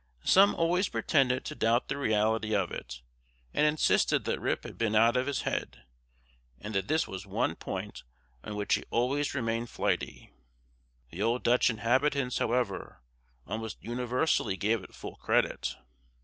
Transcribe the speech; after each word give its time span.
Some 0.25 0.55
always 0.55 0.89
pretended 0.89 1.45
to 1.45 1.53
doubt 1.53 1.87
the 1.87 1.95
reality 1.95 2.55
of 2.55 2.71
it, 2.71 3.03
and 3.53 3.67
insisted 3.67 4.23
that 4.25 4.39
Rip 4.39 4.63
had 4.63 4.75
been 4.75 4.95
out 4.95 5.15
of 5.15 5.27
his 5.27 5.41
head, 5.41 5.83
and 6.59 6.73
that 6.73 6.87
this 6.87 7.07
was 7.07 7.27
one 7.27 7.53
point 7.53 8.01
on 8.43 8.55
which 8.55 8.73
he 8.73 8.83
always 8.89 9.35
remained 9.35 9.69
flighty. 9.69 10.31
The 11.11 11.21
old 11.21 11.43
Dutch 11.43 11.69
inhabitants, 11.69 12.39
however, 12.39 13.03
almost 13.45 13.77
universally 13.83 14.57
gave 14.57 14.83
it 14.83 14.95
full 14.95 15.17
credit. 15.17 15.75